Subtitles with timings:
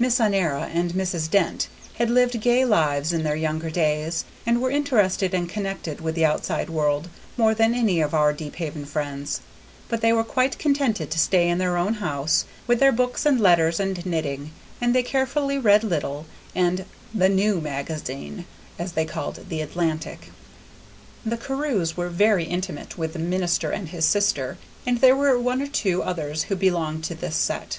[0.00, 1.30] Miss Honora and Mrs.
[1.30, 6.16] Dent had lived gay lives in their younger days, and were interested and connected with
[6.16, 9.42] the outside world more than any of our Deephaven friends;
[9.88, 13.38] but they were quite contented to stay in their own house, with their books and
[13.40, 16.84] letters and knitting, and they carefully read Littell and
[17.14, 18.46] "the new magazine,"
[18.76, 20.32] as they called the Atlantic.
[21.24, 25.62] The Carews were very intimate with the minister and his sister, and there were one
[25.62, 27.78] or two others who belonged to this set.